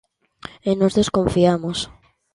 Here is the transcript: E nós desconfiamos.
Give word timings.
E 0.69 0.71
nós 0.79 0.95
desconfiamos. 0.99 1.77